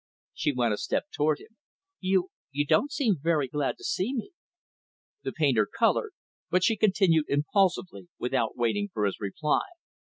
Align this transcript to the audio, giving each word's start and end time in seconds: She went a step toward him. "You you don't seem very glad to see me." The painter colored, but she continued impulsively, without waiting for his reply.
She 0.33 0.51
went 0.51 0.73
a 0.73 0.77
step 0.77 1.05
toward 1.15 1.39
him. 1.39 1.57
"You 1.99 2.31
you 2.49 2.65
don't 2.65 2.91
seem 2.91 3.19
very 3.21 3.47
glad 3.47 3.77
to 3.77 3.83
see 3.83 4.15
me." 4.15 4.31
The 5.21 5.31
painter 5.31 5.67
colored, 5.67 6.13
but 6.49 6.63
she 6.63 6.75
continued 6.75 7.25
impulsively, 7.27 8.07
without 8.17 8.57
waiting 8.57 8.89
for 8.91 9.05
his 9.05 9.19
reply. 9.19 9.61